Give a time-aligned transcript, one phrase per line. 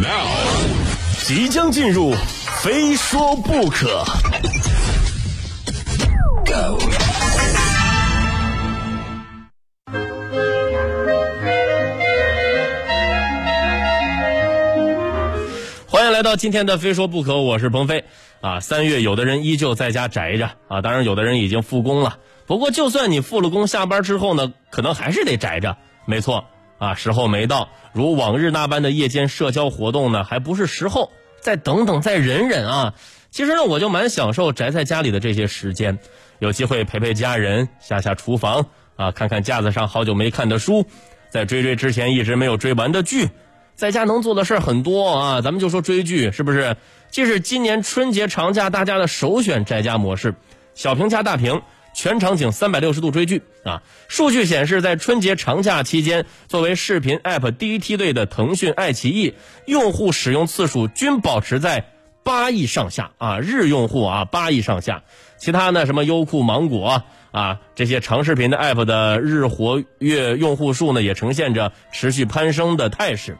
[0.00, 0.28] Now，
[1.26, 2.14] 即将进入，
[2.62, 4.02] 非说不可。
[6.46, 6.78] Go。
[15.86, 18.02] 欢迎来到今天的非说不可，我是鹏飞
[18.40, 18.58] 啊。
[18.58, 22.16] 三月，有的人依旧在家宅着啊，当然有的人已经复工了。
[22.46, 25.76] 不过，就算你复了工，下班之后呢，可能还是得宅着。
[26.06, 26.42] 没错。
[26.80, 31.12] 啊，时候没到，如往日那般的夜间社交活动呢，还不是时候。
[31.40, 32.92] 再等等，再忍忍啊！
[33.30, 35.98] 其实呢，我就蛮享受宅在家里的这些时间，
[36.38, 38.66] 有机会陪陪家人，下下厨房
[38.96, 40.84] 啊，看看架子上好久没看的书，
[41.30, 43.30] 在追追之前一直没有追完的剧，
[43.74, 45.40] 在家能做的事儿很多啊。
[45.40, 46.76] 咱们就说追剧，是不是？
[47.10, 50.34] 这是今年春节长假大家的首选宅家模式，
[50.74, 51.62] 小屏加大屏。
[51.92, 53.82] 全场景三百六十度追剧啊！
[54.08, 59.34] 数据显示，在春节长假期间，作为视频 App 第一梯队的腾讯、爱奇艺
[59.66, 61.84] 用户使用次数均保持在
[62.22, 65.02] 八亿上下啊，日用户啊八亿上下。
[65.36, 67.02] 其他呢，什么优酷、芒果
[67.32, 73.36] 啊这些长视频的 App 的日活跃用户数呢，也呈现着持续攀升的态势。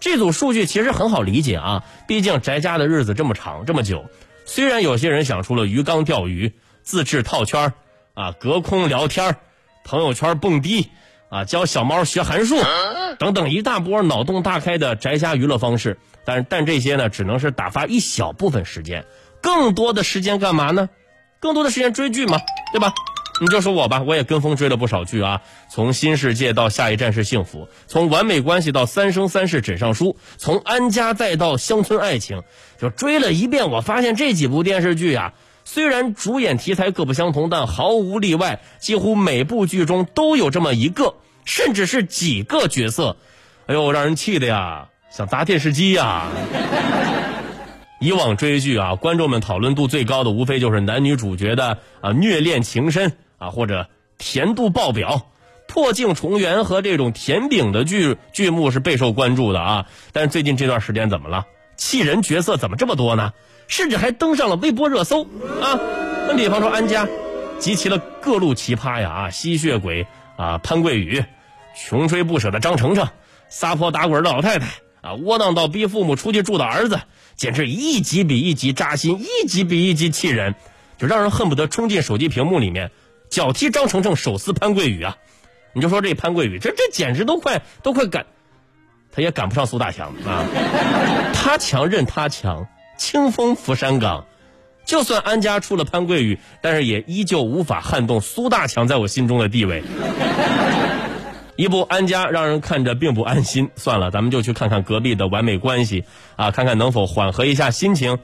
[0.00, 4.04] 这组数据其实很好理解啊，毕竟宅家的日子这么长这么久，
[4.44, 7.72] 虽然有些人想出了鱼缸钓鱼、自制套圈儿。
[8.14, 9.36] 啊，隔空聊天
[9.84, 10.88] 朋友圈蹦迪，
[11.30, 12.54] 啊，教小猫学函数，
[13.18, 15.98] 等等一大波脑洞大开的宅家娱乐方式。
[16.24, 19.04] 但但这些呢，只能是打发一小部分时间，
[19.42, 20.88] 更多的时间干嘛呢？
[21.40, 22.38] 更多的时间追剧嘛，
[22.72, 22.94] 对吧？
[23.40, 32.44] 你就说我吧，我也跟风追了不少剧啊，从新世界到下一站是幸福，从完美关系到三生三世枕上书，从安家再到乡村爱情，
[32.78, 33.70] 就追了一遍。
[33.70, 35.34] 我发现这几部电视剧啊。
[35.64, 43.16] 虽然主演题材各不相同，但毫无例外，几乎每部剧中都有这么一个，甚至是几个角色。
[43.66, 46.28] 哎呦，让人气的呀，想砸电视机呀！
[47.98, 53.88] 以往追剧啊，观众们讨论度最高的，无非就是男女主角的啊虐恋情深啊，或者
[54.18, 55.28] 甜度爆表、
[55.66, 59.86] 破镜重圆和这种甜饼的剧剧目是备受关注的啊。
[60.12, 61.46] 但是最近这段时间怎么了？
[61.76, 63.32] 气人角色怎么这么多呢？
[63.66, 65.80] 甚至还登上了微博热搜啊！
[66.26, 67.08] 那比方说安家，
[67.58, 71.24] 集齐了各路奇葩呀啊，吸血鬼啊潘桂宇，
[71.76, 73.08] 穷追不舍的张程程，
[73.48, 74.66] 撒泼打滚的老太太
[75.00, 77.00] 啊，窝囊到逼父母出去住的儿子，
[77.36, 80.54] 简直一集比一集扎心，一集比一集气人，
[80.98, 82.90] 就让人恨不得冲进手机屏幕里面，
[83.28, 85.16] 脚踢张程程，手撕潘桂宇啊！
[85.72, 88.26] 你就说这潘桂宇，这这简直都快都快赶，
[89.12, 90.44] 他也赶不上苏大强啊！
[91.34, 92.66] 他强任他强。
[93.04, 94.24] 清风拂山岗，
[94.86, 99.84] 就算安家出了潘桂宇，但是也依旧无法撼动苏大强在我心中的地位。
[101.54, 106.04] 一部安家让人看着并不安心，算了，咱们就去看看隔壁的完美关系
[106.36, 108.18] 啊，看看能否缓和一下心情。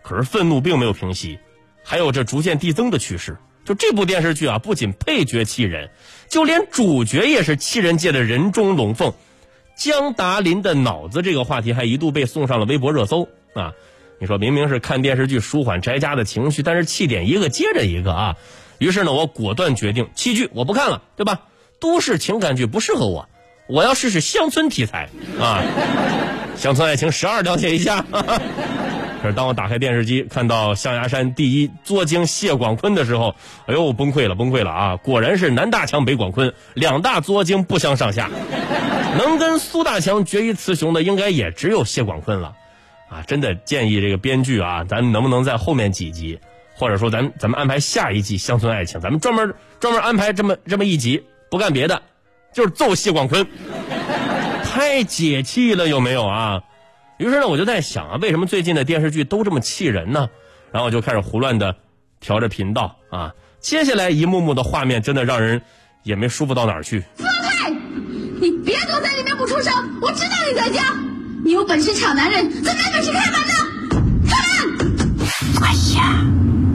[0.00, 1.38] 可是愤怒并没有平息，
[1.84, 3.36] 还有着逐渐递增的趋势。
[3.66, 5.90] 就这部电视剧啊，不仅配角气人，
[6.30, 9.12] 就连主角也是气人界的人中龙凤。
[9.76, 13.74] 江达林的脑子这个话题还一度被送上了微博热搜啊。
[14.22, 18.36] 你说明明是看电视剧舒缓宅家的情绪，但是气点一个接着一个啊！
[18.78, 21.40] 于是呢，我果断决定弃剧，我不看了，对吧？
[21.80, 23.28] 都市情感剧不适合我，
[23.68, 25.08] 我要试试乡村题材
[25.40, 25.60] 啊！
[26.54, 28.04] 乡村爱情十二了解一下。
[29.20, 33.34] 可是当我打开电视机看到象牙山第一作精谢广坤的时候，
[33.66, 34.96] 哎呦，崩溃了，崩溃了啊！
[34.98, 38.30] 果然是南大强北广坤，两大作精不相上下，
[39.18, 42.54] 能跟苏大强决一雌雄的，应该也只有谢广坤了。
[43.12, 46.38] 啊，真的建议这个编剧啊，咱能不能在后面几集，
[46.74, 52.00] 或者说咱咱们安排下一季《乡村爱情》，咱们专门专门安排这么这么一集，不干别的，
[52.54, 53.46] 就是揍谢广坤，
[54.64, 56.62] 太解气了，有没有啊？
[57.18, 60.30] 于是呢，我就在想啊，为什么最近的电视剧都这么气人呢？
[60.70, 61.76] 然后我就开始胡乱的
[62.18, 65.60] 调着频道啊，接下来一幕幕的画面真的让人
[66.02, 67.04] 也没舒服到哪儿去。
[67.16, 67.70] 放开！
[68.40, 69.70] 你别躲在里面不出声，
[70.00, 71.11] 我知道你在家。
[71.44, 73.54] 你有本事抢男人，怎么没本事开门呢？
[74.28, 74.92] 开门！
[75.60, 76.24] 哎呀，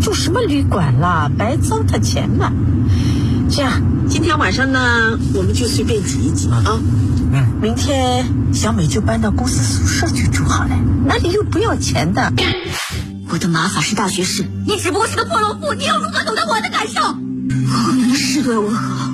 [0.02, 2.52] 住什么旅馆啦，白糟蹋钱了。
[3.50, 6.80] 这样，今天晚上呢，我们就随便挤一挤啊。
[7.32, 12.34] 嗯，明天小美就搬到公司宿舍去住好了，那里又不要钱的。
[13.30, 17.02] 我的马法是大学士，你只不过是个破落户，你又如何懂得我的感受？
[17.02, 19.14] 后面的是对我好，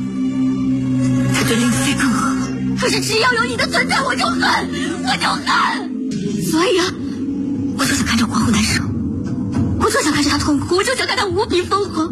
[1.36, 2.13] 他对林飞更好。
[2.84, 5.42] 可是只要有你的存在，我就恨，我就恨。
[6.52, 6.86] 所以啊，
[7.78, 8.84] 我就想看着皇后难受，
[9.80, 12.12] 我就想看着她痛苦，我就想看她无比疯狂。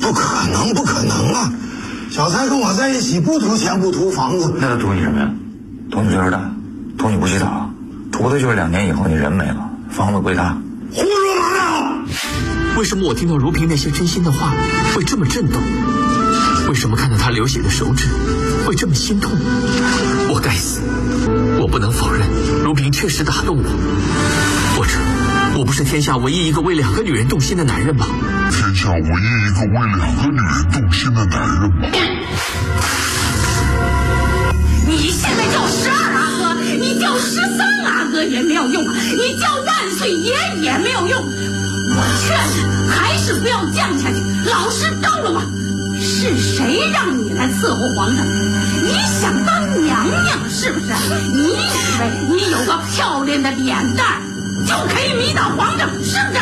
[0.00, 1.52] 不可能，不可能啊！
[2.10, 5.30] 小蔡跟我在一起，不图钱，不图房子，那他图你什么呀？
[5.90, 6.40] 图你岁数大，
[6.96, 7.70] 图你不洗澡，
[8.10, 10.56] 图的就是两年以后你人没了，房子归他。
[12.78, 14.54] 为什么我听到如萍那些真心的话
[14.94, 15.60] 会这么震动？
[16.68, 18.06] 为什么看到她流血的手指
[18.64, 19.32] 会这么心痛？
[20.32, 20.80] 我该死！
[21.58, 22.22] 我不能否认，
[22.62, 23.64] 如萍确实打动我。
[24.76, 24.92] 或者，
[25.58, 28.06] 我不是天下唯一一个为两个女人动心的男人吗？
[28.52, 31.98] 天下唯一一个为两个女人动心的男人吗？
[34.86, 41.47] 你现在叫十二阿哥，你叫十三阿哥也没有用，你叫万岁爷也没有用。
[41.90, 42.56] 我劝你
[42.90, 44.16] 还是不要犟下去，
[44.50, 45.42] 老实招了吧。
[46.00, 48.24] 是谁让你来伺候皇上？
[48.26, 50.86] 你想当娘娘是不是？
[51.32, 51.56] 你以
[52.00, 54.22] 为你有个漂亮的脸蛋
[54.66, 56.38] 就可以迷倒皇上是不是？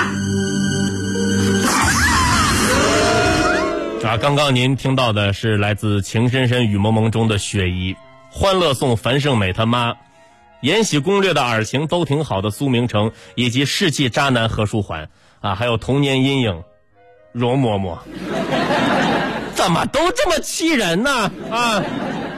[4.06, 7.94] 啊，刚刚您听到的是来自《情深深雨蒙蒙》中的雪姨，
[8.31, 9.92] 《欢乐颂》樊胜美他妈，
[10.60, 15.08] 《延禧攻略》的尔晴都挺好的苏明成，以及世纪渣男何书桓
[15.40, 16.62] 啊，还有童年阴影
[17.32, 17.98] 容嬷嬷。
[19.54, 21.30] 怎么都这么气人呢？
[21.50, 21.82] 啊，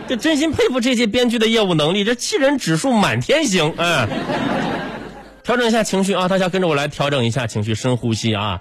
[0.09, 3.75] 这真心佩服这些编剧的业务能力，这气人指数满天星。
[3.77, 4.09] 嗯，
[5.43, 8.61] 调整一下情绪啊，大家跟着我来调整一下情绪，深呼吸啊。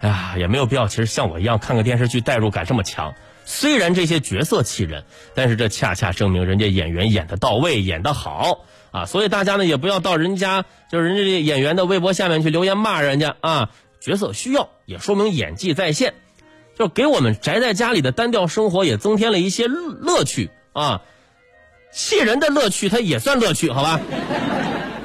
[0.00, 3.14] 哎呀，也没有必要，其实像我一样看个电视剧，代入感这么强。
[3.50, 5.04] 虽然这些角色气人，
[5.34, 9.06] 但是这恰恰证明人家演员演的到位，演得好啊。
[9.06, 13.70] 所以大家呢也不要到人家就是人家这演员的微博下面去留言骂人家啊。
[14.00, 16.12] 角色需要，也说明演技在线。
[16.78, 21.00] 就给我们宅在家里的单调生活也增添了一些乐趣啊，
[21.90, 23.98] 气人的乐趣它也算乐趣，好吧？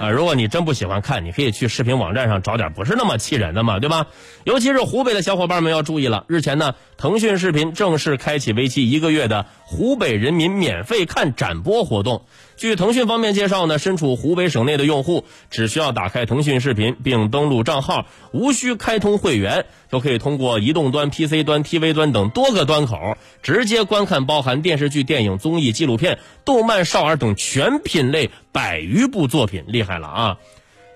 [0.04, 4.08] 啊，如果你真不喜欢看，你可以去视频网站上找点不是那么气人的嘛，对吧？
[4.44, 12.26] 尤其是湖北的小伙伴们要注意了，日前呢，腾讯视频正式开启为期一个月的湖北人民免费看展播活动。
[12.58, 30.38] 据腾讯方面介绍呢，身处湖北省内的用户只需要打开腾讯视频并登录账号，无需开通会员，就可以通过移动端、PC 端、TV 端等多个端口，直接观看包含电视剧、电影、综艺、纪录片、动漫、少儿等全品类百余部作品，厉害了啊！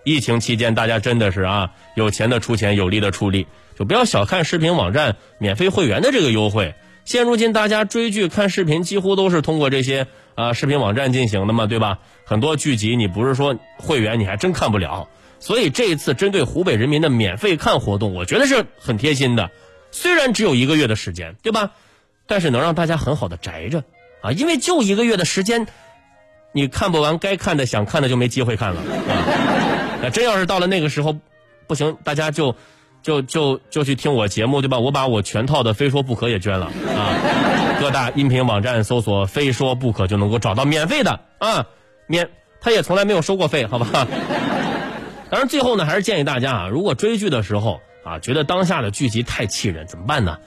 [0.03, 3.47] 疫情期间，大家真的是啊，有钱的出钱，有力的出力，
[3.77, 6.75] 就不要小看视频网站免费会员的这个优惠。
[7.07, 11.99] 现如今，大家追剧看视频几乎都是通过这些啊视频网站进行的嘛，对吧？
[12.25, 15.07] 很多剧集你不是说会员你还真看不了。
[15.39, 19.51] 所以这一次针对湖北人民的免费看活动，我觉得是很贴心的。
[19.89, 21.71] 虽然只有一个月的时间，对吧？
[22.25, 23.85] 但是能让大家很好的宅着
[24.21, 25.65] 啊，因为就一个月的时间，
[26.51, 30.01] 你看不完该看的想看的就没机会看了啊。
[30.01, 31.15] 那真要是到了那个时候，
[31.67, 32.53] 不行，大家就。
[33.07, 34.79] 就就就去听我节目对吧？
[34.79, 37.79] 我把我全套的《非说不可》也捐了啊！
[37.79, 41.67] 各大音频网站搜索“非说不可”就能够找到免费的啊，
[42.05, 44.05] 免他也从来没有收过费，好吧？
[45.31, 50.39] 当然最后呢，还是建议大家啊，如果追剧的时候啊，觉得当下的剧集太气人，怎么办呢？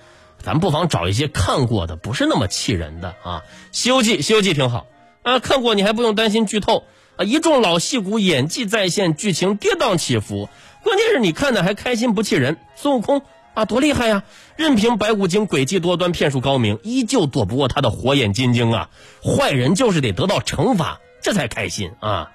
[0.43, 3.43] 咱不妨找一些看过的，不是那么气人的啊，
[3.73, 4.87] 《西游记》《西游记》挺好
[5.23, 6.85] 啊，看过你还不用担心剧透
[7.17, 10.51] 啊，一众老戏骨演技在线，剧情跌宕起伏。
[10.83, 13.23] 关键是你看的还开心不气人，孙悟空
[13.55, 14.23] 啊多厉害呀！
[14.57, 18.91] 任凭白骨精诡计多端、骗术高明，依旧躲不过他的火眼金睛啊！
[19.23, 22.31] 坏人就是得得到惩罚，这才开心啊！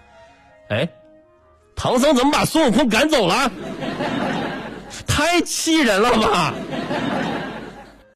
[0.69, 0.89] 哎，
[1.75, 3.51] 唐僧怎么把孙悟空赶走了？
[5.07, 6.53] 太气人了吧！